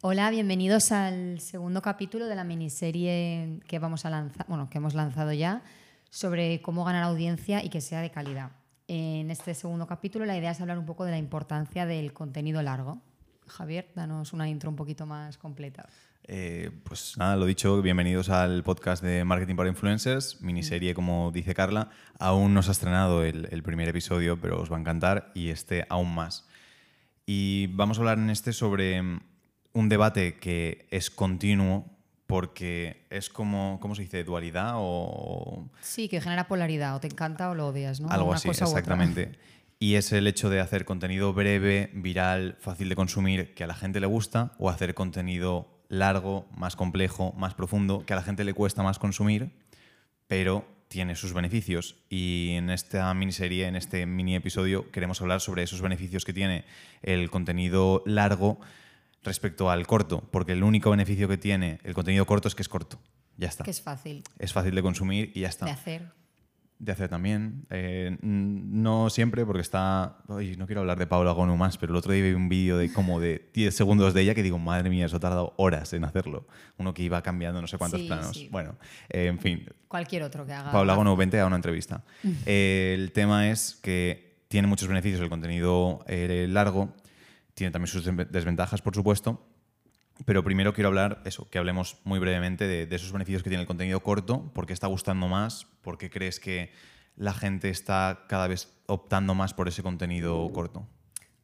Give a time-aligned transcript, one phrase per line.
[0.00, 4.94] Hola, bienvenidos al segundo capítulo de la miniserie que vamos a lanzar, bueno, que hemos
[4.94, 5.64] lanzado ya
[6.08, 8.52] sobre cómo ganar audiencia y que sea de calidad.
[8.86, 12.62] En este segundo capítulo la idea es hablar un poco de la importancia del contenido
[12.62, 13.02] largo.
[13.48, 15.88] Javier, danos una intro un poquito más completa.
[16.28, 21.54] Eh, pues nada, lo dicho, bienvenidos al podcast de Marketing para Influencers, miniserie como dice
[21.54, 21.90] Carla.
[22.20, 25.48] Aún no se ha estrenado el, el primer episodio, pero os va a encantar y
[25.48, 26.46] este aún más.
[27.26, 29.02] Y vamos a hablar en este sobre
[29.78, 31.86] un debate que es continuo
[32.26, 34.24] porque es como, ¿cómo se dice?
[34.24, 35.70] ¿Dualidad o...?
[35.80, 38.10] Sí, que genera polaridad, o te encanta o lo odias, ¿no?
[38.10, 39.38] Algo así, exactamente.
[39.78, 43.74] Y es el hecho de hacer contenido breve, viral, fácil de consumir, que a la
[43.74, 48.44] gente le gusta, o hacer contenido largo, más complejo, más profundo, que a la gente
[48.44, 49.52] le cuesta más consumir,
[50.26, 51.96] pero tiene sus beneficios.
[52.10, 56.64] Y en esta miniserie, en este mini episodio, queremos hablar sobre esos beneficios que tiene
[57.00, 58.58] el contenido largo
[59.22, 62.68] respecto al corto, porque el único beneficio que tiene el contenido corto es que es
[62.68, 62.98] corto.
[63.36, 63.64] Ya está.
[63.64, 64.24] Que es fácil.
[64.38, 65.64] Es fácil de consumir y ya está.
[65.66, 66.12] De hacer.
[66.78, 67.66] De hacer también.
[67.70, 70.18] Eh, no siempre, porque está.
[70.28, 72.92] no quiero hablar de Paula Gonu más, pero el otro día vi un vídeo de
[72.92, 76.04] como de 10 segundos de ella que digo, madre mía, eso ha tardado horas en
[76.04, 76.46] hacerlo.
[76.76, 78.46] Uno que iba cambiando no sé cuántos planos.
[78.50, 78.76] Bueno,
[79.08, 79.66] eh, en fin.
[79.86, 80.72] Cualquier otro que haga.
[80.72, 82.04] Paula Gonu, vente a una entrevista.
[82.44, 86.94] Eh, el tema es que tiene muchos beneficios el contenido largo,
[87.58, 89.46] tiene también sus desventajas, por supuesto.
[90.24, 93.66] Pero primero quiero hablar, eso, que hablemos muy brevemente de, esos beneficios que tiene el
[93.66, 96.72] contenido corto, por qué está gustando más, por qué crees que
[97.16, 100.86] la gente está cada vez optando más por ese contenido corto.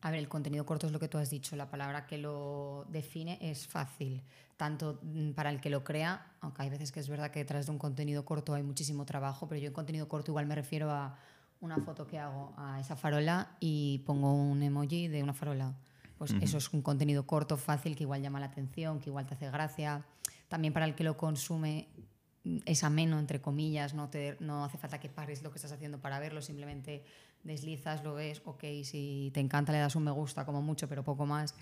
[0.00, 2.84] A ver, el contenido corto es lo que tú has dicho, la palabra que lo
[2.90, 4.22] define es fácil,
[4.56, 7.66] tanto mm, para el que lo crea, aunque hay veces que es verdad que detrás
[7.66, 10.90] de un contenido corto hay muchísimo trabajo, pero yo en contenido corto igual me refiero
[10.90, 11.16] a
[11.60, 15.74] una foto que hago a esa farola y pongo un emoji de una farola
[16.30, 19.34] pues eso es un contenido corto, fácil, que igual llama la atención, que igual te
[19.34, 20.04] hace gracia.
[20.48, 21.88] También para el que lo consume
[22.44, 25.72] mm, es ameno, entre comillas, no, te, no hace falta que pares lo que estás
[25.72, 27.04] haciendo para verlo, simplemente
[27.42, 31.04] deslizas, lo ves, ok, si te encanta le das un me gusta como mucho, pero
[31.04, 31.54] poco más.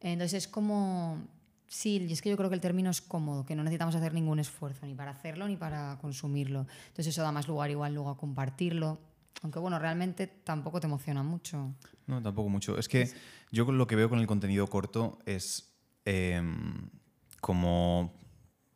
[0.00, 1.26] Entonces es como,
[1.66, 4.14] sí, y es que yo creo que el término es cómodo, que no necesitamos hacer
[4.14, 6.66] ningún esfuerzo, ni para hacerlo ni para consumirlo.
[6.88, 8.98] Entonces eso da más lugar igual luego a compartirlo.
[9.42, 11.74] Aunque bueno, realmente tampoco te emociona mucho.
[12.06, 12.78] No, tampoco mucho.
[12.78, 13.10] Es que
[13.50, 15.72] yo lo que veo con el contenido corto es
[16.04, 16.90] em,
[17.40, 18.27] como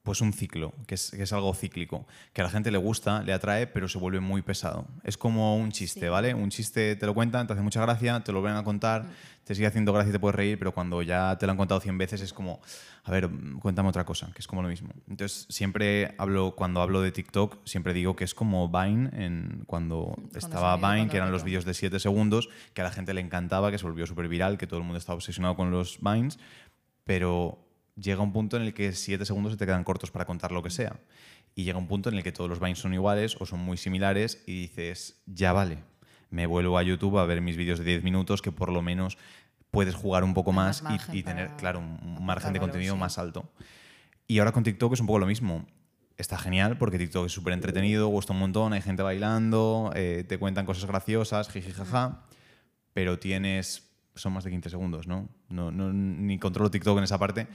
[0.03, 3.23] pues un ciclo, que es, que es, algo cíclico, que a la gente le gusta,
[3.23, 4.89] le atrae, pero se vuelve muy pesado.
[5.05, 6.35] Es como un chiste, ¿vale?
[6.35, 9.09] Un chiste te lo cuentan, te hace mucha gracia, te lo ven a contar, mm.
[9.45, 11.81] te sigue haciendo gracia y te puedes reír, pero cuando ya te lo han contado
[11.81, 12.61] 100 veces es como,
[13.05, 13.31] a ver,
[13.61, 14.91] cuéntame otra cosa, que es como lo mismo.
[15.09, 20.17] Entonces, siempre hablo, cuando hablo de TikTok, siempre digo que es como Vine, en, cuando,
[20.35, 23.71] estaba Vine, que eran los vídeos de 7 segundos, que a la gente le encantaba,
[23.71, 26.41] que se volvió súper viral, que todo el mundo estaba obsesionado con los Vines,
[27.05, 27.62] pero
[27.97, 30.63] llega un punto en el que siete segundos se te quedan cortos para contar lo
[30.63, 31.01] que sea.
[31.55, 33.77] Y llega un punto en el que todos los Vines son iguales o son muy
[33.77, 35.79] similares y dices, ya vale,
[36.31, 39.19] me vuelvo a YouTube a ver mis vídeos de 10 minutos que por lo menos
[39.71, 43.51] puedes jugar un poco más, y, tener, claro, un margen de contenido más alto.
[44.27, 45.67] Y ahora con TikTok es un poco lo mismo.
[46.19, 50.39] Está genial porque TikTok es súper entretenido, gusta un montón, hay gente bailando, eh, te
[50.39, 52.23] cuentan cosas graciosas, jiji, jaja,
[52.93, 55.29] pero tienes son más de 15 segundos, ¿no?
[55.49, 57.47] No, no Ni controlo TikTok en esa parte,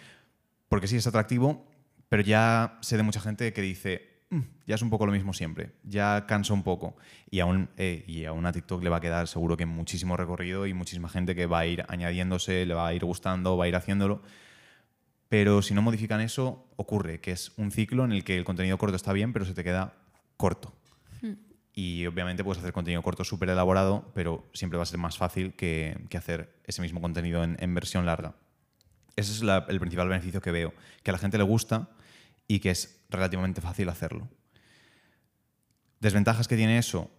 [0.70, 1.66] porque sí es atractivo,
[2.10, 5.34] pero ya sé de mucha gente que dice, mm, ya es un poco lo mismo
[5.34, 6.96] siempre, ya cansa un poco.
[7.30, 10.68] Y aún, eh, y aún a TikTok le va a quedar seguro que muchísimo recorrido
[10.68, 13.68] y muchísima gente que va a ir añadiéndose, le va a ir gustando, va a
[13.68, 14.22] ir haciéndolo.
[15.30, 18.78] Pero si no modifican eso, ocurre que es un ciclo en el que el contenido
[18.78, 19.94] corto está bien, pero se te queda
[20.38, 20.74] corto.
[21.22, 21.34] Hmm.
[21.74, 25.54] Y obviamente puedes hacer contenido corto súper elaborado, pero siempre va a ser más fácil
[25.54, 28.36] que, hacer ese mismo contenido en versión larga.
[29.18, 31.90] Ese es el principal beneficio que veo, que a la gente le gusta
[32.48, 34.30] y que es relativamente fácil hacerlo.
[36.00, 37.10] Desventajas que tiene eso,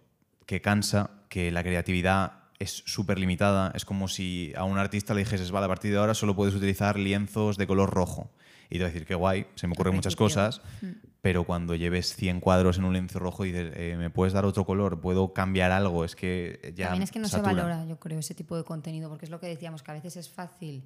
[0.45, 3.71] que cansa, que la creatividad es súper limitada.
[3.75, 6.55] Es como si a un artista le dijeses, vale, a partir de ahora solo puedes
[6.55, 8.31] utilizar lienzos de color rojo.
[8.69, 10.91] Y te va a decir, qué guay, se me ocurren muchas cosas, mm.
[11.21, 14.45] pero cuando lleves 100 cuadros en un lienzo rojo y dices, eh, ¿me puedes dar
[14.45, 15.01] otro color?
[15.01, 16.05] ¿Puedo cambiar algo?
[16.05, 16.85] Es que ya.
[16.85, 19.39] También es que no se valora, yo creo, ese tipo de contenido, porque es lo
[19.39, 20.85] que decíamos, que a veces es fácil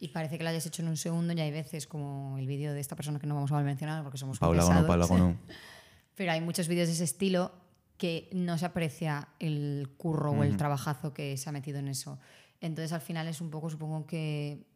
[0.00, 2.72] y parece que lo hayas hecho en un segundo y hay veces como el vídeo
[2.72, 5.36] de esta persona que no vamos a mencionar porque somos Paula pesados, Paula Gono.
[6.14, 7.52] Pero hay muchos vídeos de ese estilo
[7.96, 12.18] que no se aprecia el curro o el trabajazo que se ha metido en eso.
[12.60, 14.66] Entonces al final es un poco, supongo que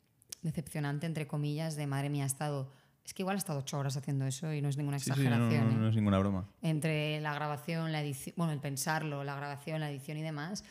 [0.43, 2.71] decepcionante, entre comillas, de madre mía, ha estado...
[3.05, 5.71] Es que igual ha estado ocho horas haciendo eso y no es ninguna exageración.
[5.71, 5.89] no, no, ¿eh?
[5.89, 6.47] es ninguna broma.
[6.61, 10.63] Entre la grabación, la edición, bueno, el pensarlo, la grabación, la edición y demás.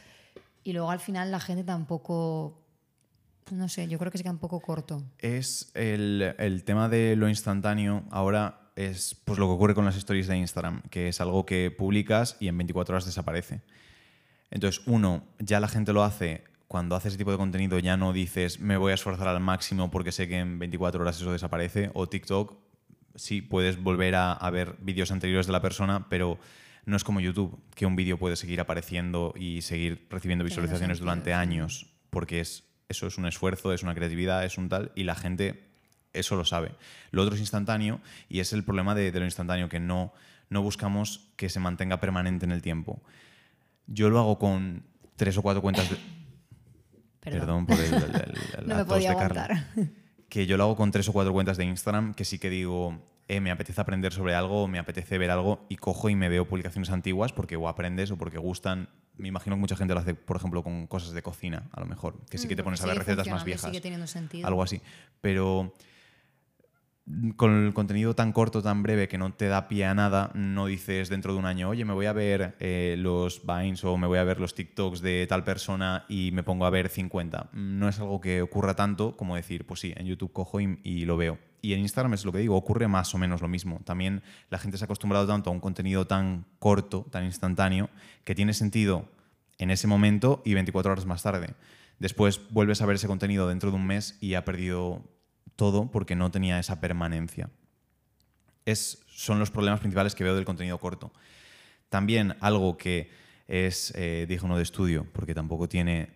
[0.64, 2.67] Y luego al final la gente tampoco
[3.52, 5.04] No sé, yo creo que se queda un poco corto.
[5.20, 8.04] Es el, el tema de lo instantáneo.
[8.12, 11.72] Ahora es pues, lo que ocurre con las stories de Instagram, que es algo que
[11.72, 13.62] publicas y en 24 horas desaparece.
[14.52, 16.44] Entonces, uno, ya la gente lo hace.
[16.68, 19.90] Cuando hace ese tipo de contenido ya no dices me voy a esforzar al máximo
[19.90, 21.92] porque sé que en 24 horas eso desaparece.
[21.94, 22.54] O TikTok,
[23.16, 26.38] sí, puedes volver a, a ver vídeos anteriores de la persona, pero
[26.88, 31.34] no es como YouTube, que un vídeo puede seguir apareciendo y seguir recibiendo visualizaciones durante
[31.34, 35.16] años, porque es, eso es un esfuerzo, es una creatividad, es un tal, y la
[35.16, 35.63] gente
[36.13, 36.72] eso lo sabe.
[37.12, 38.00] Lo otro es instantáneo
[38.30, 40.13] y es el problema de, de lo instantáneo, que no,
[40.50, 43.01] no buscamos que se mantenga permanente en el tiempo.
[43.88, 44.84] Yo lo hago con
[45.16, 45.98] tres o cuatro cuentas de...
[47.19, 49.68] Perdón, por el, el- el- no me podía de Carla
[50.30, 53.01] que yo lo hago con tres o cuatro cuentas de Instagram, que sí que digo,
[53.28, 56.30] eh, me apetece aprender sobre algo, o me apetece ver algo, y cojo y me
[56.30, 58.90] veo publicaciones antiguas porque o aprendes o porque gustan.
[59.18, 61.88] Me imagino que mucha gente lo hace, por ejemplo, con cosas de cocina, a lo
[61.88, 63.66] mejor, que sí que te Mm, pones a ver recetas más viejas.
[63.70, 64.48] Sigue teniendo sentido.
[64.48, 64.82] Algo así.
[65.22, 65.74] Pero
[67.38, 70.66] con el contenido tan corto, tan breve, que no te da pie a nada, no
[70.66, 74.08] dices dentro de un año, oye, me voy a ver eh, los Vines o me
[74.08, 77.50] voy a ver los TikToks de tal persona y me pongo a ver 50.
[77.54, 81.06] No es algo que ocurra tanto como decir, pues sí, en YouTube cojo y, y
[81.06, 81.40] lo veo.
[81.62, 83.81] Y en Instagram es lo que digo, ocurre más o menos lo mismo.
[83.83, 87.89] También la gente se ha acostumbrado tanto a un contenido tan corto, tan instantáneo,
[88.24, 89.09] que tiene sentido
[89.57, 91.56] en ese momento y 24 horas más tarde.
[92.00, 95.04] Después vuelves a ver ese contenido dentro de un mes y ha perdido
[95.56, 97.50] todo porque no tenía esa permanencia.
[98.65, 101.12] Es, son los problemas principales que veo del contenido corto.
[101.89, 103.09] También algo que
[103.48, 106.12] es eh, digno de estudio, porque tampoco tiene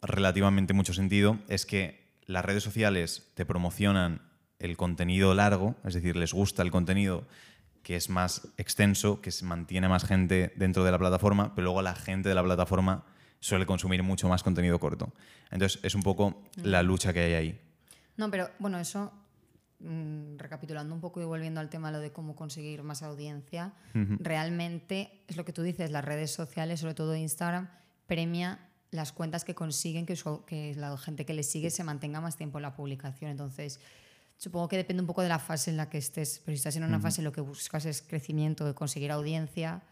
[0.00, 4.22] relativamente mucho sentido, es que las redes sociales te promocionan
[4.58, 7.24] el contenido largo, es decir, les gusta el contenido
[7.82, 11.80] que es más extenso, que se mantiene más gente dentro de la plataforma, pero luego
[11.82, 13.04] la gente de la plataforma
[13.40, 15.12] suele consumir mucho más contenido corto.
[15.50, 17.60] Entonces es un poco la lucha que hay ahí.
[18.16, 19.12] No, pero bueno, eso,
[19.78, 23.72] mm, recapitulando un poco y volviendo al tema lo de cómo conseguir más audiencia,
[24.18, 27.68] realmente es lo que tú dices, las redes sociales, sobre todo Instagram,
[28.06, 28.58] premia
[28.90, 32.36] las cuentas que consiguen que, su- que la gente que les sigue se mantenga más
[32.36, 33.30] tiempo en la publicación.
[33.30, 33.80] Entonces,
[34.38, 36.76] supongo que depende un poco de la fase en la que estés, pero si estás
[36.76, 39.82] en una fase en la que buscas es crecimiento, conseguir audiencia,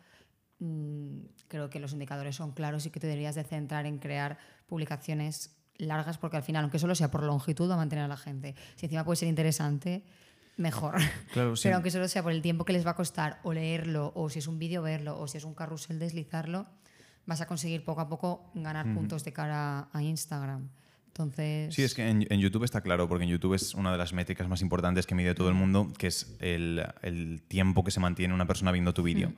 [0.60, 4.38] mm, creo que los indicadores son claros y que te deberías de centrar en crear
[4.66, 8.16] publicaciones largas porque al final, aunque solo sea por longitud, va a mantener a la
[8.16, 8.54] gente.
[8.76, 10.04] Si encima puede ser interesante,
[10.56, 10.94] mejor.
[11.32, 11.64] Claro, sí.
[11.64, 14.31] Pero aunque solo sea por el tiempo que les va a costar o leerlo, o
[14.31, 16.66] si es un vídeo verlo, o si es un carrusel deslizarlo,
[17.26, 20.70] vas a conseguir poco a poco ganar puntos de cara a Instagram.
[21.18, 21.74] Entonces...
[21.74, 24.12] Sí, es que en, en YouTube está claro, porque en YouTube es una de las
[24.12, 28.00] métricas más importantes que mide todo el mundo, que es el, el tiempo que se
[28.00, 29.32] mantiene una persona viendo tu vídeo.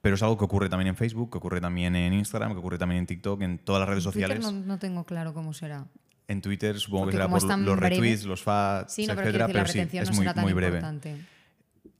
[0.00, 2.76] Pero es algo que ocurre también en Facebook, que ocurre también en Instagram, que ocurre
[2.76, 4.40] también en TikTok, en todas las redes en sociales.
[4.40, 5.86] no, no tengo claro cómo será.
[6.26, 9.46] En Twitter supongo Porque que será por los retweets, los fads, Sí, no, pero etcétera,
[9.46, 10.78] la pero sí, es no muy, breve.
[10.78, 11.16] importante.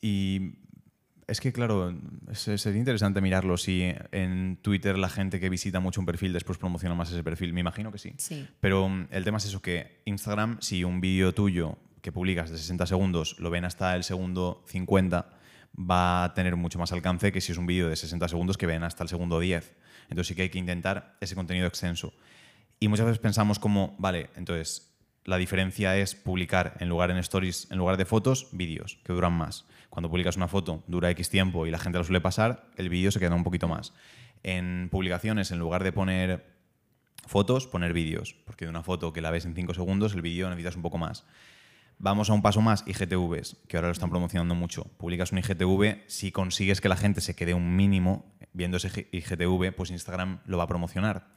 [0.00, 0.54] Y
[1.28, 1.94] es que, claro,
[2.32, 6.58] se- sería interesante mirarlo si en Twitter la gente que visita mucho un perfil después
[6.58, 7.52] promociona más ese perfil.
[7.52, 8.12] Me imagino que sí.
[8.18, 8.46] Sí.
[8.60, 12.58] Pero mm, el tema es eso, que Instagram, si un vídeo tuyo que publicas de
[12.58, 15.30] 60 segundos lo ven hasta el segundo 50,
[15.78, 18.66] va a tener mucho más alcance que si es un vídeo de 60 segundos que
[18.66, 19.72] ven hasta el segundo 10.
[20.10, 22.12] Entonces sí que hay que intentar ese contenido extenso.
[22.80, 24.91] Y muchas veces pensamos como, vale, entonces
[25.24, 29.32] la diferencia es publicar en lugar en stories, en lugar de fotos, vídeos que duran
[29.32, 29.66] más.
[29.88, 33.10] Cuando publicas una foto dura X tiempo y la gente lo suele pasar, el vídeo
[33.10, 33.94] se queda un poquito más.
[34.42, 36.46] En publicaciones, en lugar de poner
[37.26, 40.48] fotos, poner vídeos, porque de una foto que la ves en 5 segundos, el vídeo
[40.48, 41.24] necesitas un poco más.
[41.98, 44.84] Vamos a un paso más, IGTVs, que ahora lo están promocionando mucho.
[44.96, 49.72] Publicas un IGTV, si consigues que la gente se quede un mínimo viendo ese IGTV,
[49.72, 51.28] pues Instagram lo va a promocionar.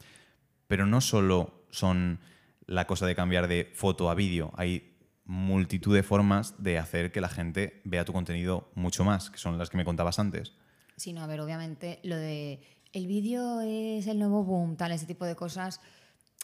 [0.66, 2.18] Pero no solo son
[2.66, 7.20] la cosa de cambiar de foto a vídeo, hay multitud de formas de hacer que
[7.20, 10.52] la gente vea tu contenido mucho más, que son las que me contabas antes.
[10.96, 12.60] Sí, no, a ver, obviamente lo de
[12.92, 15.80] el vídeo es el nuevo boom, tal, ese tipo de cosas,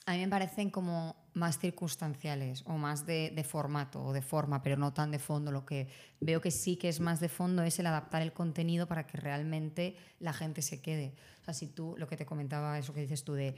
[0.04, 4.76] a mí me parecen como más circunstanciales o más de, formato o de forma, pero
[4.76, 5.52] no tan de fondo.
[5.52, 5.88] Lo que
[6.20, 9.16] veo que sí que es más de fondo es el adaptar el contenido para que
[9.18, 11.14] realmente la gente se quede.
[11.40, 13.54] O sea, si tú, lo que te comentaba, eso que dices tú de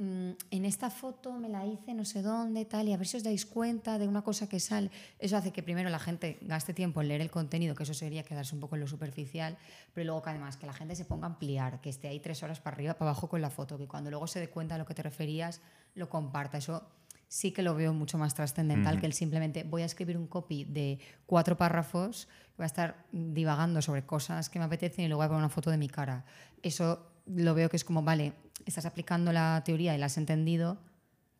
[0.00, 3.22] en esta foto me la hice no sé dónde, tal, y a ver si os
[3.22, 4.90] dais cuenta de una cosa que sale.
[5.18, 8.22] Eso hace que primero la gente gaste tiempo en leer el contenido, que eso sería
[8.22, 9.58] quedarse un poco en lo superficial,
[9.92, 12.42] pero luego que además que la gente se ponga a ampliar, que esté ahí tres
[12.42, 14.78] horas para arriba, para abajo con la foto, que cuando luego se dé cuenta de
[14.78, 15.60] lo que te referías,
[15.94, 16.56] lo comparta.
[16.56, 16.82] Eso
[17.28, 20.64] sí que lo veo mucho más trascendental que el simplemente voy a escribir un copy
[20.64, 22.26] de cuatro párrafos,
[22.56, 25.50] voy a estar divagando sobre cosas que me apetecen y luego voy a poner una
[25.50, 26.24] foto de mi cara.
[26.62, 28.32] Eso lo veo que es como, vale,
[28.66, 30.78] estás aplicando la teoría y la has entendido,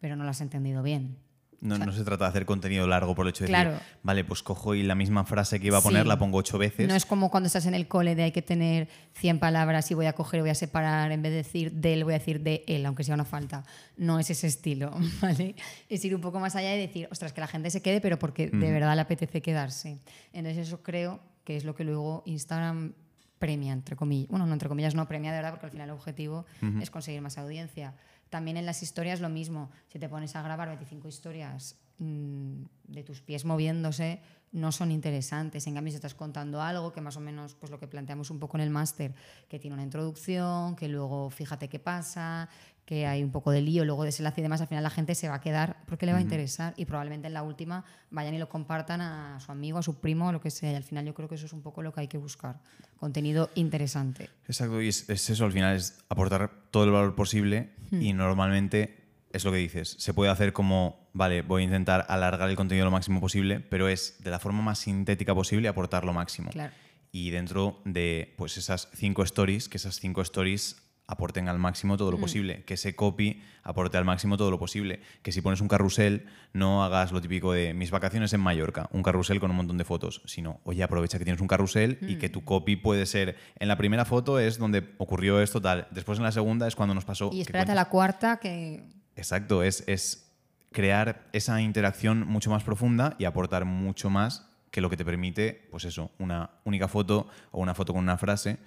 [0.01, 1.17] pero no lo has entendido bien.
[1.63, 3.73] No, no, se trata de hacer contenido largo por el hecho de Claro.
[3.73, 6.09] decir, vale, pues cojo y la misma frase que iba a poner Sí.
[6.09, 6.89] la pongo ocho veces.
[6.89, 9.95] No es como cuando estás en el cole de hay que tener 100 palabras y
[9.95, 12.41] voy a coger voy a separar, en vez de decir de él, voy a decir
[12.41, 13.63] de él, aunque sea una falta.
[13.99, 15.55] No es ese estilo, ¿vale?
[15.91, 18.19] Es ir un poco más allá y decir, ostras, que la gente se quede, pero
[18.19, 19.99] porque de verdad le apetece quedarse.
[20.33, 22.95] Entonces eso creo que es lo que luego Instagram
[23.41, 24.29] premia, entre comillas.
[24.29, 26.47] Bueno, no entre comillas, no premia de verdad, porque al final el objetivo
[26.81, 27.95] es conseguir más audiencia.
[28.29, 29.71] También en las historias lo mismo.
[29.89, 34.21] Si te pones a grabar 25 historias mm, de tus pies moviéndose,
[34.53, 35.67] no son interesantes.
[35.67, 38.39] En cambio, si estás contando algo que más o menos, pues lo que planteamos un
[38.39, 39.15] poco en el máster,
[39.49, 42.49] que tiene una introducción, que luego fíjate qué pasa,
[42.91, 45.29] que hay un poco de lío, luego desenlace y demás, al final la gente se
[45.29, 48.39] va a quedar porque le va a interesar y probablemente en la última vayan y
[48.39, 50.73] lo compartan a su amigo, a su primo, lo que sea.
[50.73, 52.61] Y al final yo creo que eso es un poco lo que hay que buscar.
[52.99, 54.29] Contenido interesante.
[54.47, 58.03] Exacto, y es, es eso, al final es aportar todo el valor posible Hmm.
[58.03, 58.97] y normalmente
[59.33, 62.85] es lo que dices, se puede hacer como, vale, voy a intentar alargar el contenido
[62.85, 66.51] lo máximo posible, pero es de la forma más sintética posible aportar lo máximo.
[66.51, 66.73] Claro.
[67.13, 72.11] Y dentro de pues esas cinco stories, que esas cinco stories aporten al máximo todo
[72.13, 72.21] lo Hmm.
[72.21, 76.27] posible, que ese copy aporte al máximo todo lo posible, que si pones un carrusel
[76.53, 79.85] no hagas lo típico de mis vacaciones en Mallorca, un carrusel con un montón de
[79.85, 83.67] fotos, sino, oye, aprovecha que tienes un carrusel y que tu copy puede ser, en
[83.69, 87.05] la primera foto es donde ocurrió esto tal, después en la segunda es cuando nos
[87.05, 87.31] pasó...
[87.33, 88.85] Y espérate a la cuarta que...
[89.17, 90.33] Exacto, es, es
[90.73, 95.67] crear esa interacción mucho más profunda y aportar mucho más que lo que te permite,
[95.73, 98.59] pues eso, una única foto o una foto con una frase.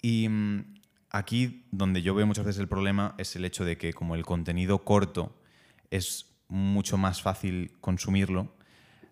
[0.00, 0.64] Y mm,
[1.12, 4.24] aquí donde yo veo muchas veces el problema es el hecho de que como el
[4.24, 5.36] contenido corto
[5.90, 8.54] es mucho más fácil consumirlo,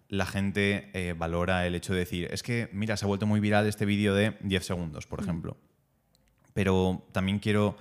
[0.08, 3.38] la gente eh, valora el hecho de decir, es que, mira, se ha vuelto muy
[3.38, 5.56] viral este vídeo de 10 segundos, por ejemplo.
[6.52, 7.76] Pero también quiero,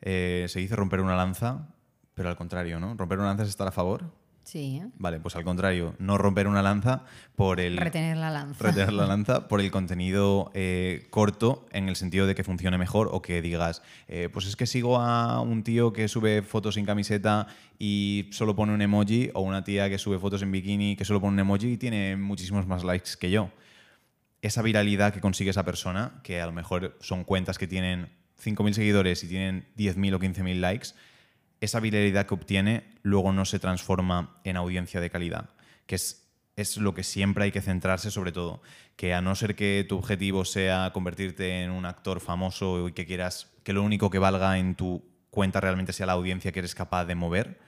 [0.00, 1.74] eh, se dice romper una lanza,
[2.14, 2.94] pero al contrario, ¿no?
[2.96, 4.12] Romper una lanza es estar a favor.
[4.44, 4.86] Sí, ¿eh?
[4.98, 7.78] Vale, pues al contrario, no romper una lanza por el...
[7.78, 8.62] retener la lanza.
[8.62, 13.08] retener la lanza por el contenido eh, corto en el sentido de que funcione mejor
[13.10, 16.84] o que digas, eh, pues es que sigo a un tío que sube fotos sin
[16.84, 17.46] camiseta
[17.78, 21.20] y solo pone un emoji o una tía que sube fotos en bikini que solo
[21.20, 23.50] pone un emoji y tiene muchísimos más likes que yo.
[24.42, 28.10] Esa viralidad que consigue esa persona, que a lo mejor son cuentas que tienen
[28.44, 30.88] 5.000 seguidores y tienen 10.000 o 15.000 likes,
[31.64, 35.50] esa viralidad que obtiene luego no se transforma en audiencia de calidad,
[35.86, 38.62] que es, es lo que siempre hay que centrarse sobre todo,
[38.96, 43.06] que a no ser que tu objetivo sea convertirte en un actor famoso y que
[43.06, 46.74] quieras que lo único que valga en tu cuenta realmente sea la audiencia que eres
[46.74, 47.58] capaz de mover,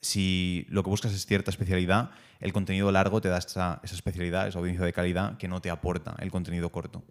[0.00, 4.48] si lo que buscas es cierta especialidad, el contenido largo te da esa, esa especialidad,
[4.48, 7.04] esa audiencia de calidad que no te aporta el contenido corto.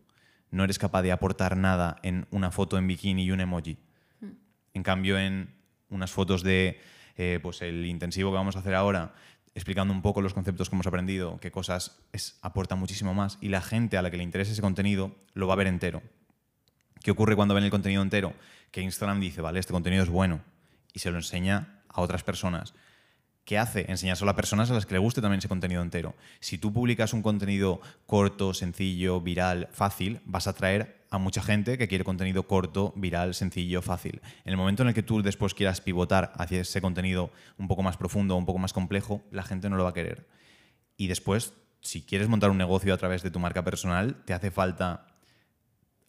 [0.50, 3.78] No eres capaz de aportar nada en una foto en bikini y un emoji.
[4.74, 5.59] En cambio, en
[5.90, 6.80] unas fotos de
[7.18, 9.14] eh, pues el intensivo que vamos a hacer ahora,
[9.56, 13.50] explicando un poco los conceptos que hemos aprendido, qué cosas es, aporta muchísimo más, y
[13.50, 16.02] la gente a la que le interese ese contenido lo va a ver entero.
[17.04, 18.34] ¿Qué ocurre cuando ven el contenido entero?
[18.72, 20.42] Que Instagram dice, vale, este contenido es bueno,
[20.94, 22.74] y se lo enseña a otras personas.
[23.44, 23.86] ¿Qué hace?
[23.90, 26.16] Enseñárselo a personas a las que le guste también ese contenido entero.
[26.40, 31.78] Si tú publicas un contenido corto, sencillo, viral, fácil, vas a atraer a mucha gente
[31.78, 34.22] que quiere contenido corto, viral, sencillo, fácil.
[34.46, 37.84] En el momento en el que tú después quieras pivotar hacia ese contenido un poco
[37.84, 40.28] más profundo, un poco más complejo, la gente no lo va a querer.
[40.98, 44.52] Y después, si quieres montar un negocio a través de tu marca personal, te hace
[44.52, 45.08] falta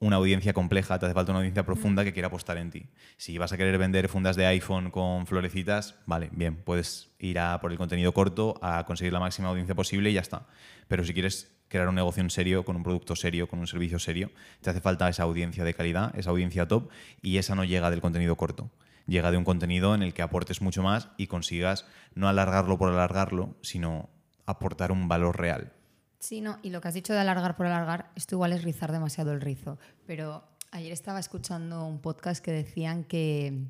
[0.00, 2.86] una audiencia compleja, te hace falta una audiencia profunda que quiera apostar en ti.
[3.18, 7.60] Si vas a querer vender fundas de iPhone con florecitas, vale, bien, puedes ir a
[7.60, 10.46] por el contenido corto, a conseguir la máxima audiencia posible y ya está.
[10.88, 14.00] Pero si quieres crear un negocio en serio, con un producto serio, con un servicio
[14.00, 16.90] serio, te hace falta esa audiencia de calidad, esa audiencia top,
[17.22, 18.70] y esa no llega del contenido corto.
[19.06, 22.90] Llega de un contenido en el que aportes mucho más y consigas no alargarlo por
[22.90, 24.10] alargarlo, sino
[24.46, 25.72] aportar un valor real.
[26.18, 28.90] Sí, no, y lo que has dicho de alargar por alargar, esto igual es rizar
[28.90, 29.78] demasiado el rizo.
[30.06, 33.68] Pero ayer estaba escuchando un podcast que decían que,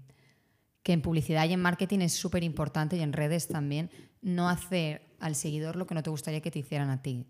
[0.83, 3.91] que en publicidad y en marketing es súper importante y en redes también
[4.23, 7.27] no hacer al seguidor lo que no te gustaría que te hicieran a ti.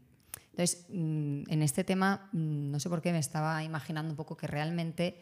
[0.61, 4.37] Entonces, mm, en este tema, mm, no sé por qué me estaba imaginando un poco
[4.37, 5.17] que realmente,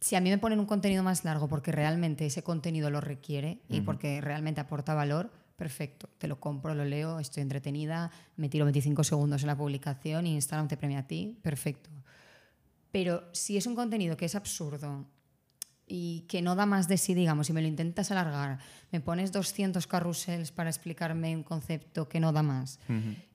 [0.00, 3.60] si a mí me ponen un contenido más largo porque realmente ese contenido lo requiere
[3.68, 8.64] y porque realmente aporta valor, perfecto, te lo compro, lo leo, estoy entretenida, me tiro
[8.64, 11.90] 25 segundos en la publicación y Instagram te premia a ti, perfecto.
[12.90, 15.04] Pero si es un contenido que es absurdo
[15.88, 18.58] y que no da más de sí, digamos, si me lo intentas alargar,
[18.92, 22.78] me pones 200 carrusels para explicarme un concepto que no da más,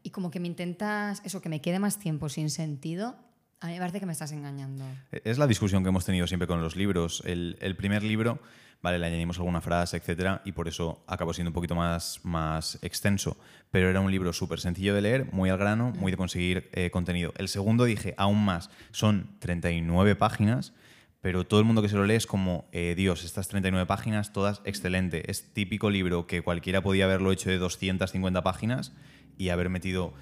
[0.04, 3.16] y como que me intentas, eso, que me quede más tiempo sin sentido,
[3.60, 4.84] A mí me parece que me estás engañando.
[5.24, 7.24] Es la discusión que hemos tenido siempre con los libros.
[7.26, 8.42] El, el primer libro,
[8.82, 12.78] vale, le añadimos alguna frase, etcétera, y por eso acabó siendo un poquito más, más
[12.82, 13.38] extenso.
[13.72, 16.92] Pero era un libro súper sencillo de leer, muy al grano, muy de conseguir eh,
[16.92, 17.32] contenido.
[17.38, 20.74] El segundo dije, aún más, son 39 páginas
[21.24, 24.34] pero todo el mundo que se lo lee es como, eh, Dios, estas 39 páginas,
[24.34, 25.32] todas excelente.
[25.32, 28.92] Es típico libro que cualquiera podía haberlo hecho de 250 páginas
[29.38, 30.14] y haber metido,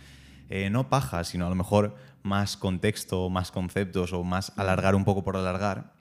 [0.50, 5.04] eh, no paja, sino a lo mejor más contexto, más conceptos o más alargar un
[5.04, 5.92] poco por alargar,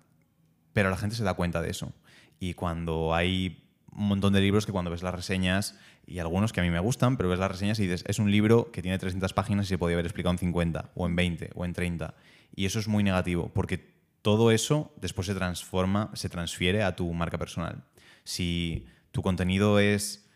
[0.75, 1.95] pero la gente se da cuenta de eso.
[2.39, 6.61] Y cuando hay un montón de libros que cuando ves las reseñas, y algunos que
[6.61, 8.99] a mí me gustan, pero ves las reseñas y dices, es un libro que tiene
[8.99, 12.15] 300 páginas y se podía haber explicado en 50, o en 20, o en 30.
[12.55, 17.13] Y eso es muy negativo, porque todo eso después se transforma, se transfiere a tu
[17.13, 17.85] marca personal.
[18.25, 20.29] Si tu contenido es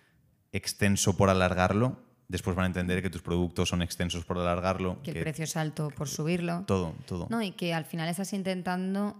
[0.53, 1.99] extenso por alargarlo,
[2.29, 5.03] después van a entender que tus productos son extensos por alargarlo.
[5.03, 6.64] Que, el precio es alto por subirlo.
[6.67, 7.26] Todo, todo.
[7.31, 9.17] No, y que al final estás intentando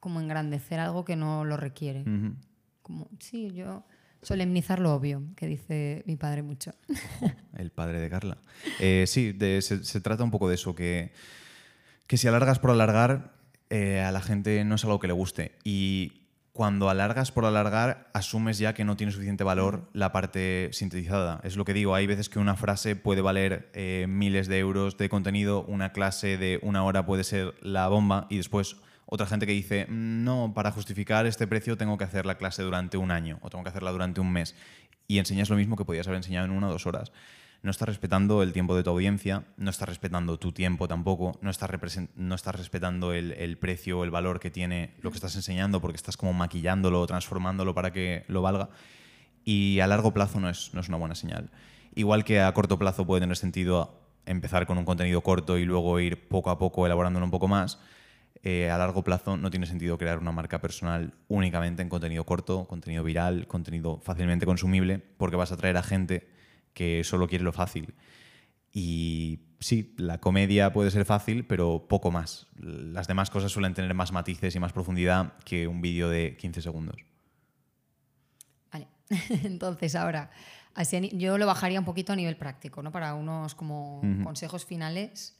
[0.00, 2.04] como engrandecer algo que no lo requiere.
[2.82, 3.84] Como, sí, yo
[4.22, 6.72] solemnizar lo obvio, que dice mi padre mucho.
[7.56, 8.38] el padre de Carla.
[8.80, 11.12] Eh, sí, se, se, trata un poco de eso, que,
[12.06, 13.34] que si alargas por alargar,
[13.72, 15.56] eh, a la gente no es algo que le guste.
[15.64, 21.40] Y cuando alargas por alargar, asumes ya que no tiene suficiente valor la parte sintetizada.
[21.42, 24.98] Es lo que digo, hay veces que una frase puede valer eh, miles de euros
[24.98, 28.76] de contenido, una clase de una hora puede ser la bomba y después
[29.06, 32.62] otra gente que dice, mm, no, para justificar este precio tengo que hacer la clase
[32.62, 34.54] durante un año o tengo que hacerla durante un mes.
[35.08, 37.10] Y enseñas lo mismo que podías haber enseñado en una o dos horas
[37.62, 41.50] no estás respetando el tiempo de tu audiencia, no estás respetando tu tiempo tampoco, no
[41.50, 41.70] estás,
[42.16, 45.96] no estás respetando el, precio o el valor que tiene lo que estás enseñando porque
[45.96, 48.68] estás como maquillándolo, transformándolo para que lo valga.
[49.44, 51.50] Y a largo plazo no es, no es una buena señal.
[51.94, 56.00] Igual que a corto plazo puede tener sentido empezar con un contenido corto y luego
[56.00, 57.78] ir poco a poco elaborándolo un poco más,
[58.42, 62.66] eh, a largo plazo no tiene sentido crear una marca personal únicamente en contenido corto,
[62.66, 66.28] contenido viral, contenido fácilmente consumible, porque vas a atraer a gente
[66.74, 67.94] que solo quiere lo fácil.
[68.72, 72.46] Y sí, la comedia puede ser fácil, pero poco más.
[72.56, 76.62] Las demás cosas suelen tener más matices y más profundidad que un vídeo de 15
[76.62, 76.96] segundos.
[78.72, 78.88] Vale,
[79.44, 80.30] entonces ahora,
[80.74, 82.90] así, yo lo bajaría un poquito a nivel práctico, ¿no?
[82.92, 85.38] Para unos como consejos finales.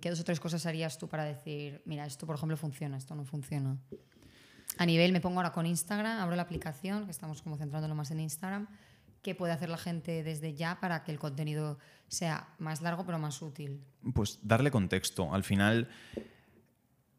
[0.00, 3.14] ¿Qué dos o tres cosas harías tú para decir, mira, esto por ejemplo funciona, esto
[3.14, 3.78] no funciona?
[4.76, 8.10] A nivel, me pongo ahora con Instagram, abro la aplicación, que estamos como centrándolo más
[8.10, 8.68] en Instagram
[9.22, 11.78] ¿Qué puede hacer la gente desde ya para que el contenido
[12.08, 13.84] sea más largo pero más útil?
[14.14, 15.34] Pues darle contexto.
[15.34, 15.88] Al final,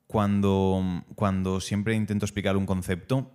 [0.07, 3.31] cuando, cuando siempre intento explicar un concepto,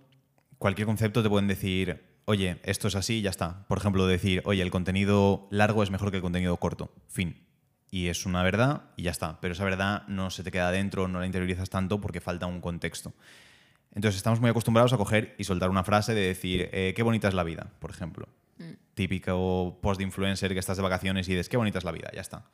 [0.57, 3.65] cualquier concepto te pueden decir, oye, esto es así y ya está.
[3.67, 6.91] Por ejemplo, decir, oye, el contenido largo es mejor que el contenido corto.
[7.07, 7.47] Fin.
[7.89, 9.39] Y es una verdad y ya está.
[9.39, 12.59] Pero esa verdad no se te queda dentro, no la interiorizas tanto porque falta un
[12.59, 13.13] contexto.
[13.95, 17.29] Entonces estamos muy acostumbrados a coger y soltar una frase de decir, eh, qué bonita
[17.29, 18.27] es la vida, por ejemplo.
[18.97, 22.09] Típico post de influencer que estás de vacaciones y dices, qué bonita es la vida,
[22.15, 22.45] ya está.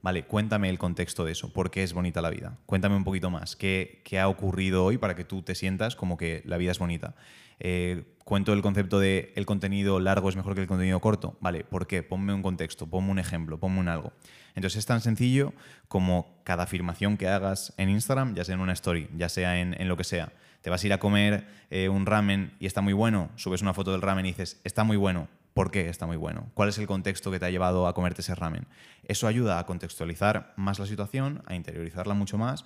[0.00, 2.56] Vale, cuéntame el contexto de eso, por qué es bonita la vida.
[2.64, 6.16] Cuéntame un poquito más, qué, qué ha ocurrido hoy para que tú te sientas como
[6.16, 7.16] que la vida es bonita.
[7.58, 11.36] Eh, cuento el concepto de el contenido largo es mejor que el contenido corto.
[11.42, 12.02] Vale, ¿por qué?
[12.02, 14.14] Ponme un contexto, ponme un ejemplo, ponme un algo.
[14.54, 15.52] Entonces es tan sencillo
[15.86, 19.78] como cada afirmación que hagas en Instagram, ya sea en una story, ya sea en,
[19.78, 20.32] en lo que sea.
[20.62, 23.74] Te vas a ir a comer eh, un ramen y está muy bueno, subes una
[23.74, 25.28] foto del ramen y dices, está muy bueno,
[25.60, 26.50] ¿Por qué está muy bueno?
[26.54, 28.66] ¿Cuál es el contexto que te ha llevado a comerte ese ramen?
[29.04, 32.64] Eso ayuda a contextualizar más la situación, a interiorizarla mucho más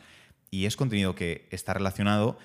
[0.53, 2.39] y es contenido que está relacionado.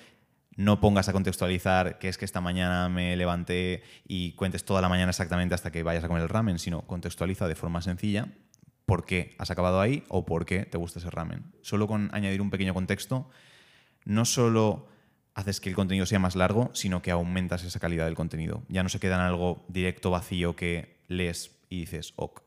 [0.56, 4.88] No pongas a contextualizar que es que esta mañana me levanté y cuentes toda la
[4.88, 8.26] mañana exactamente hasta que vayas a comer el ramen, sino contextualiza de forma sencilla
[8.86, 11.52] por qué has acabado ahí o por qué te gusta ese ramen.
[11.62, 13.30] Solo con añadir un pequeño contexto,
[14.04, 14.88] no solo
[15.40, 18.62] haces que el contenido sea más largo, sino que aumentas esa calidad del contenido.
[18.68, 22.42] Ya no se queda en algo directo, vacío, que lees y dices, ok,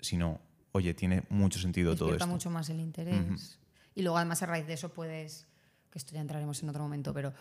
[0.00, 0.40] sino,
[0.72, 2.26] oye, tiene mucho sentido todo esto.
[2.26, 3.58] mucho más el interés.
[3.94, 5.46] Y luego, además, a raíz de eso puedes,
[5.90, 7.32] que esto ya entraremos en otro momento, pero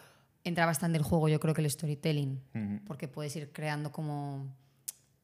[0.43, 4.55] entra bastante el juego, yo creo que el storytelling, porque puedes ir creando como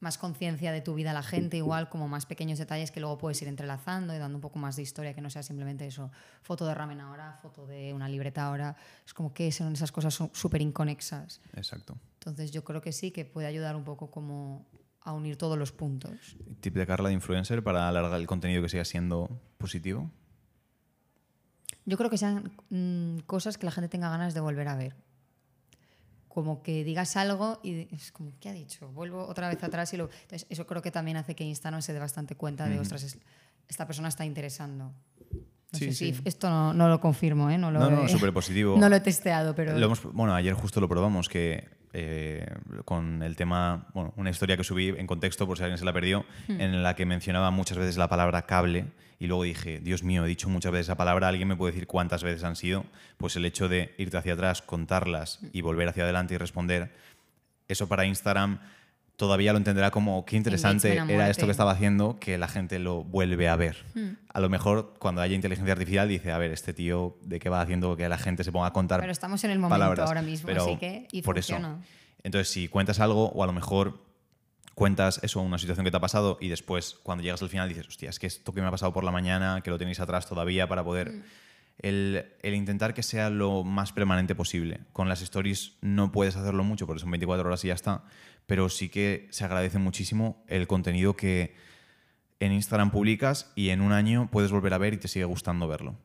[0.02, 3.18] más conciencia de tu vida a la gente, igual como más pequeños detalles que luego
[3.18, 6.12] puedes ir entrelazando y dando un poco más de historia, que no sea simplemente eso,
[6.42, 10.20] foto de ramen ahora, foto de una libreta ahora, es como que son esas cosas
[10.34, 11.40] súper inconexas.
[11.56, 11.98] Exacto.
[12.16, 14.66] Entonces yo creo que sí, que puede ayudar un poco como
[15.02, 16.36] a unir todos los puntos.
[16.60, 20.12] ¿Tip de Carla de influencer para alargar el contenido que siga siendo positivo?
[21.86, 24.96] Yo creo que sean mm, cosas que la gente tenga ganas de volver a ver
[26.34, 28.88] como que digas algo y es como, ¿qué ha dicho?
[28.90, 30.10] Vuelvo otra vez atrás y lo...
[30.24, 33.18] Entonces, eso creo que también hace que Instagram se dé bastante cuenta de, ostras,
[33.68, 34.94] esta persona está interesando.
[35.74, 36.22] No Sí, sé si sí.
[36.26, 37.58] esto no, no lo confirmo, ¿eh?
[37.58, 38.76] No, lo No, no, súper positivo.
[38.80, 39.78] No lo he testeado, pero...
[39.78, 42.46] Lo hemos- bueno, ayer justo lo probamos, que eh,
[42.86, 45.94] con el tema, bueno, una historia que subí en contexto, por si alguien se la
[45.94, 46.62] perdió, Hmm.
[46.62, 48.86] en la que mencionaba muchas veces la palabra cable
[49.20, 51.88] y luego dije, Dios mío, he dicho muchas veces esa palabra, ¿alguien me puede decir
[51.88, 52.86] cuántas veces han sido?
[53.18, 55.48] Pues el hecho de irte hacia atrás, contarlas Hmm.
[55.54, 56.92] y volver hacia adelante y responder,
[57.68, 58.60] eso para Instagram
[59.16, 63.04] todavía lo entenderá como qué interesante era esto que estaba haciendo, que la gente lo
[63.04, 63.86] vuelve a ver.
[63.94, 64.14] Hmm.
[64.34, 67.62] A lo mejor cuando haya inteligencia artificial dice, a ver, este tío de qué va
[67.62, 70.08] haciendo que la gente se ponga a contar Pero estamos en el momento palabras.
[70.08, 71.08] ahora mismo, Pero así que...
[71.12, 71.78] Y por funciona.
[71.80, 71.88] eso.
[72.24, 74.00] Entonces, si cuentas algo o a lo mejor
[74.74, 77.88] cuentas eso, una situación que te ha pasado y después cuando llegas al final dices,
[77.88, 80.28] hostia, es que esto que me ha pasado por la mañana, que lo tenéis atrás
[80.28, 81.12] todavía para poder...
[81.12, 81.24] Mm.
[81.80, 84.82] El, el intentar que sea lo más permanente posible.
[84.94, 88.04] Con las stories no puedes hacerlo mucho porque son 24 horas y ya está,
[88.52, 91.56] pero sí que se agradece muchísimo el contenido que
[92.42, 95.70] en Instagram publicas y en un año puedes volver a ver y te sigue gustando
[95.70, 95.96] verlo.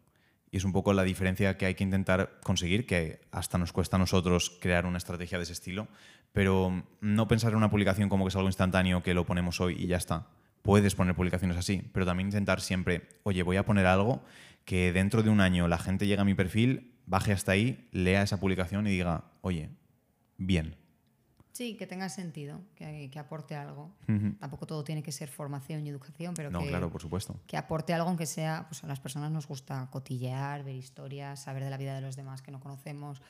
[0.53, 3.97] Y es un poco la diferencia que hay que intentar conseguir, que hasta nos cuesta
[3.97, 5.89] a nosotros crear una estrategia de ese estilo,
[6.31, 9.75] pero no pensar en una publicación como que es algo instantáneo, que lo ponemos hoy
[9.77, 10.29] y ya está.
[10.63, 14.23] Puedes poner publicaciones así, pero también intentar siempre, oye, voy a poner algo
[14.65, 18.23] que dentro de un año la gente llegue a mi perfil, baje hasta ahí, lea
[18.23, 19.71] esa publicación y diga, oye,
[20.39, 20.86] bien.
[21.57, 23.95] Sí, que tenga sentido, que, que aporte algo.
[24.09, 24.35] Ujú.
[24.39, 27.41] Tampoco todo tiene que ser formación y educación, pero No, que, claro, por supuesto.
[27.47, 31.65] que aporte algo, aunque sea, pues a las personas nos gusta cotillear, ver historias, saber
[31.65, 33.23] de la vida de los demás que no conocemos.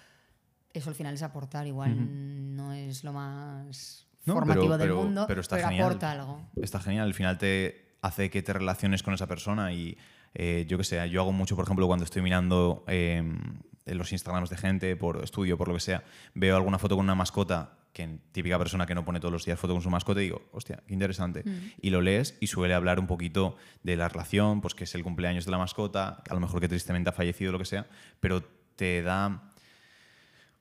[0.73, 1.95] Eso al final es aportar, igual
[2.57, 5.87] no es lo más No, formativo pero- del pero- mundo, pero está pero genial.
[5.87, 6.49] aporta algo.
[6.61, 9.97] Está genial, al final te hace que te relaciones con esa persona y
[10.35, 13.19] eh, yo que sé, yo hago mucho, por ejemplo, cuando estoy mirando eh,
[13.87, 16.03] en los Instagrams de gente, por estudio, por lo que sea,
[16.35, 19.59] veo alguna foto con una mascota, que típica persona que no pone todos los días
[19.59, 21.45] foto con su mascota, digo, hostia, qué interesante.
[21.81, 25.03] Y lo lees y suele hablar un poquito de la relación, pues que es el
[25.03, 27.87] cumpleaños de la mascota, a lo mejor que tristemente ha fallecido, lo que sea,
[28.21, 28.43] pero
[28.77, 29.51] te da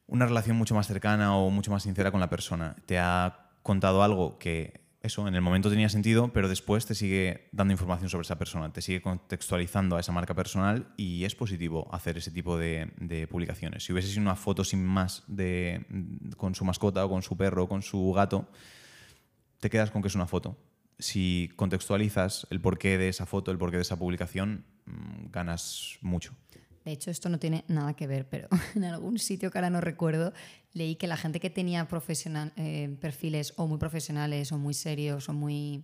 [0.07, 2.77] una relación mucho más cercana o mucho más sincera con la persona.
[2.85, 7.47] Te ha contado algo que eso en el momento tenía sentido, pero después te sigue
[7.51, 11.87] dando información sobre esa persona, te sigue contextualizando a esa marca personal y es positivo
[11.93, 13.85] hacer ese tipo de, publicaciones.
[13.85, 15.85] Si hubiese sido una foto sin más de,
[16.37, 18.49] con su mascota o con su perro o con su gato,
[19.59, 20.57] te quedas con que es una foto.
[20.99, 26.33] Si contextualizas el porqué de esa foto, el porqué de esa publicación, mm, ganas mucho.
[26.85, 29.81] De hecho, esto no tiene nada que ver, pero en algún sitio que ahora no
[29.81, 30.33] recuerdo,
[30.71, 35.27] leí que la gente que tenía profesional, eh, perfiles o muy profesionales o muy serios
[35.27, 35.83] o muy...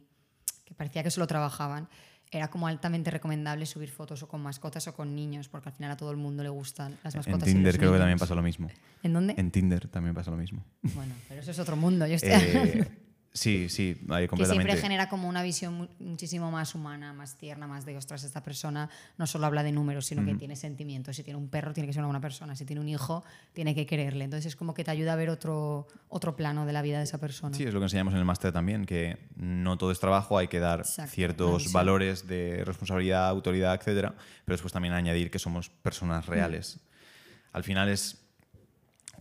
[0.64, 1.90] que parecía que solo trabajaban,
[2.30, 5.92] era como altamente recomendable subir fotos o con mascotas o con niños, porque al final
[5.92, 7.50] a todo el mundo le gustan las En mascotas.
[7.50, 8.70] y Tinder los creo que también pasa lo mismo.
[9.04, 9.34] ¿En dónde?
[9.38, 10.64] En Tinder también pasa lo mismo.
[10.82, 12.08] Bueno, pero eso es otro mundo.
[12.08, 12.88] Yo estoy Eh,
[13.34, 14.64] sí, sí, ahí que completamente.
[14.72, 18.44] siempre genera como una visión mu- muchísimo más humana, más tierna, más de, ostras, esta
[18.44, 21.16] persona no solo habla de números, sino que tiene sentimientos.
[21.16, 22.56] Si tiene un perro, tiene que ser una buena persona.
[22.56, 24.26] Si tiene un hijo, tiene que quererle.
[24.26, 27.06] Entonces es como que te ayuda a ver otro, otro plano de la vida de
[27.06, 27.56] esa persona.
[27.56, 30.48] Sí, es lo que enseñamos en el máster también, que no todo es trabajo, hay
[30.48, 34.14] que dar Exacto, ciertos valores de responsabilidad, autoridad, etcétera,
[34.46, 36.80] pero después también añadir que somos personas reales.
[37.54, 38.18] Al final es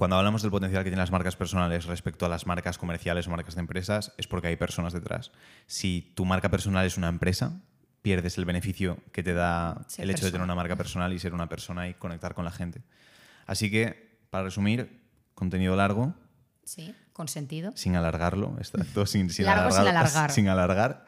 [0.01, 3.31] cuando hablamos del potencial que tienen las marcas personales respecto a las marcas comerciales o
[3.31, 5.31] marcas de empresas, es porque hay personas detrás.
[5.67, 7.61] Si tu marca personal es una empresa,
[8.01, 10.45] pierdes el beneficio que te da Ser el hecho de tener persona.
[10.45, 12.81] una marca personal y ser una persona y conectar con la gente.
[13.47, 15.03] Así que, para resumir,
[15.35, 16.15] contenido largo,
[16.65, 17.73] Sí, con sentido.
[17.75, 20.31] sin alargarlo, exacto, sin, sin, Largo sin alargar- alargar.
[20.31, 21.05] sin alargar,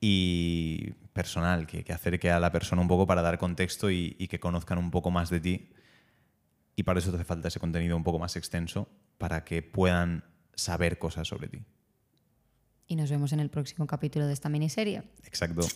[0.00, 4.28] y personal, que, que acerque a la persona un poco para dar contexto y, y
[4.28, 5.72] que conozcan un poco más de ti.
[6.76, 10.24] Y para eso te hace falta ese contenido un poco más extenso para que puedan
[10.54, 11.64] saber cosas sobre ti.
[12.86, 15.02] Y nos vemos en el próximo capítulo de esta miniserie.
[15.24, 15.66] Exacto.